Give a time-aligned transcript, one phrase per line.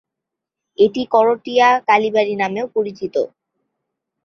[0.77, 3.15] এটি করটিয়া কালীবাড়ি নামেও পরিচিত।